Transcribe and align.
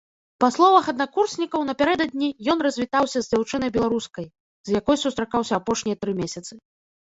Па 0.43 0.47
словах 0.53 0.87
аднакурснікаў, 0.93 1.65
напярэдадні 1.69 2.29
ён 2.55 2.65
развітаўся 2.69 3.19
з 3.27 3.31
дзяўчынай-беларускай, 3.35 4.25
з 4.71 4.77
якой 4.81 5.01
сустракаўся 5.07 5.53
апошнія 5.63 5.97
тры 6.05 6.21
месяцы. 6.27 6.53